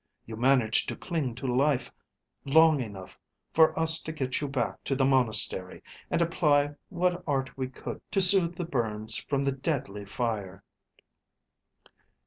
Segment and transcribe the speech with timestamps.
[0.25, 1.91] You managed to cling to life
[2.43, 3.19] long enough
[3.53, 8.01] for us to get you back to the monastery and apply what art we could
[8.09, 10.63] to sooth the burns from the deadly fire."